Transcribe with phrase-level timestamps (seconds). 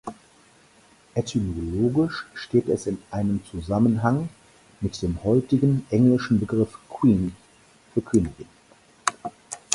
[1.13, 4.29] Etymologisch steht es in einem Zusammenhang
[4.79, 7.35] mit dem heutigen englischen Begriff "Queen"
[7.93, 8.47] für Königin.